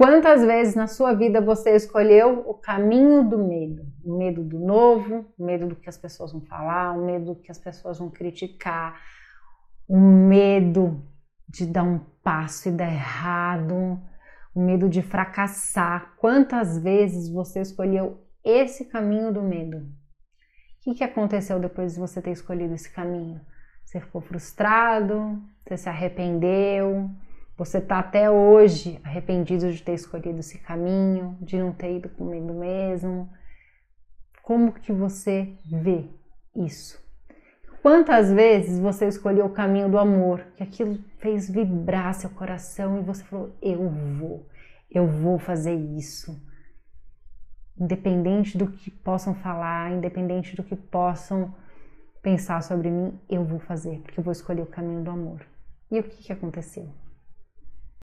Quantas 0.00 0.42
vezes 0.42 0.74
na 0.74 0.86
sua 0.86 1.12
vida 1.12 1.42
você 1.42 1.76
escolheu 1.76 2.42
o 2.48 2.54
caminho 2.54 3.22
do 3.22 3.36
medo? 3.36 3.82
O 4.02 4.16
medo 4.16 4.42
do 4.42 4.58
novo, 4.58 5.30
o 5.38 5.44
medo 5.44 5.66
do 5.66 5.76
que 5.76 5.90
as 5.90 5.98
pessoas 5.98 6.32
vão 6.32 6.40
falar, 6.40 6.92
o 6.92 7.04
medo 7.04 7.34
do 7.34 7.34
que 7.34 7.50
as 7.50 7.58
pessoas 7.58 7.98
vão 7.98 8.08
criticar, 8.08 8.98
o 9.86 9.98
medo 9.98 11.06
de 11.46 11.66
dar 11.66 11.82
um 11.82 11.98
passo 12.24 12.70
e 12.70 12.72
dar 12.72 12.90
errado, 12.90 14.00
o 14.54 14.62
medo 14.62 14.88
de 14.88 15.02
fracassar. 15.02 16.14
Quantas 16.16 16.78
vezes 16.78 17.28
você 17.28 17.60
escolheu 17.60 18.26
esse 18.42 18.86
caminho 18.86 19.30
do 19.30 19.42
medo? 19.42 19.86
O 20.86 20.94
que, 20.94 21.04
aconteceu 21.04 21.60
depois 21.60 21.92
de 21.92 22.00
você 22.00 22.22
ter 22.22 22.30
escolhido 22.30 22.72
esse 22.72 22.90
caminho? 22.90 23.38
Você 23.84 24.00
ficou 24.00 24.22
frustrado? 24.22 25.38
Você 25.62 25.76
se 25.76 25.90
arrependeu? 25.90 27.10
Você 27.60 27.76
está 27.76 27.98
até 27.98 28.30
hoje 28.30 28.98
arrependido 29.04 29.70
de 29.70 29.82
ter 29.82 29.92
escolhido 29.92 30.40
esse 30.40 30.56
caminho, 30.60 31.36
de 31.42 31.58
não 31.58 31.74
ter 31.74 31.98
ido 31.98 32.08
com 32.08 32.24
medo 32.24 32.54
mesmo? 32.54 33.30
Como 34.42 34.72
que 34.72 34.90
você 34.90 35.58
vê 35.70 36.08
isso? 36.56 36.98
Quantas 37.82 38.32
vezes 38.32 38.78
você 38.78 39.06
escolheu 39.06 39.44
o 39.44 39.52
caminho 39.52 39.90
do 39.90 39.98
amor, 39.98 40.40
que 40.56 40.62
aquilo 40.62 41.04
fez 41.18 41.50
vibrar 41.50 42.14
seu 42.14 42.30
coração 42.30 42.98
e 42.98 43.02
você 43.02 43.22
falou: 43.24 43.54
Eu 43.60 43.90
vou, 43.90 44.48
eu 44.90 45.06
vou 45.06 45.38
fazer 45.38 45.74
isso. 45.74 46.42
Independente 47.78 48.56
do 48.56 48.68
que 48.68 48.90
possam 48.90 49.34
falar, 49.34 49.92
independente 49.92 50.56
do 50.56 50.64
que 50.64 50.74
possam 50.74 51.54
pensar 52.22 52.62
sobre 52.62 52.90
mim, 52.90 53.20
eu 53.28 53.44
vou 53.44 53.60
fazer, 53.60 54.00
porque 54.00 54.18
eu 54.18 54.24
vou 54.24 54.32
escolher 54.32 54.62
o 54.62 54.66
caminho 54.66 55.04
do 55.04 55.10
amor. 55.10 55.46
E 55.90 56.00
o 56.00 56.02
que, 56.02 56.22
que 56.22 56.32
aconteceu? 56.32 56.90